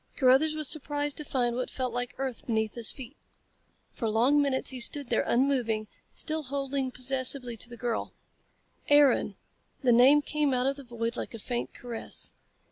[0.17, 3.15] Carruthers was surprised to find what felt like earth beneath his feet.
[3.91, 8.11] For long minutes he stood there, unmoving, still holding possessively to the girl.
[8.89, 9.35] "Aaron!"
[9.83, 12.33] The name came out of the void like a faint caress.